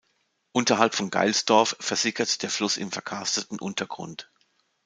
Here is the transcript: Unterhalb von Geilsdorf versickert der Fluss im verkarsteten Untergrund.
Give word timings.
Unterhalb 0.51 0.95
von 0.95 1.11
Geilsdorf 1.11 1.75
versickert 1.79 2.41
der 2.41 2.49
Fluss 2.49 2.77
im 2.77 2.91
verkarsteten 2.91 3.59
Untergrund. 3.59 4.31